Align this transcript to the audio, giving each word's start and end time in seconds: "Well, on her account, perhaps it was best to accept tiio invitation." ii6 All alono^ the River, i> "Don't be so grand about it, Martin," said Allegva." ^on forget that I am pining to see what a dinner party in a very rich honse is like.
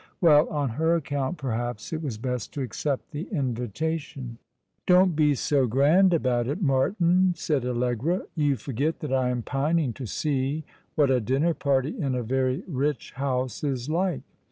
"Well, 0.19 0.49
on 0.49 0.69
her 0.81 0.95
account, 0.95 1.37
perhaps 1.37 1.93
it 1.93 2.01
was 2.01 2.17
best 2.17 2.51
to 2.55 2.61
accept 2.63 3.13
tiio 3.13 3.29
invitation." 3.31 4.23
ii6 4.23 4.27
All 4.27 4.29
alono^ 4.29 4.33
the 4.33 4.93
River, 4.93 4.99
i> 4.99 4.99
"Don't 5.05 5.15
be 5.15 5.35
so 5.35 5.67
grand 5.67 6.13
about 6.15 6.47
it, 6.47 6.59
Martin," 6.59 7.33
said 7.35 7.61
Allegva." 7.61 8.25
^on 8.35 8.59
forget 8.59 8.99
that 9.01 9.13
I 9.13 9.29
am 9.29 9.43
pining 9.43 9.93
to 9.93 10.07
see 10.07 10.63
what 10.95 11.11
a 11.11 11.21
dinner 11.21 11.53
party 11.53 11.95
in 12.01 12.15
a 12.15 12.23
very 12.23 12.63
rich 12.67 13.13
honse 13.17 13.63
is 13.63 13.91
like. 13.91 14.21